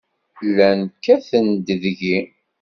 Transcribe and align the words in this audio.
Llan 0.47 0.79
kkaten-d 0.93 1.67
deg-i. 1.81 2.17